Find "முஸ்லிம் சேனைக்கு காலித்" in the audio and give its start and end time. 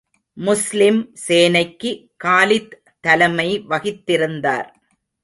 0.37-2.73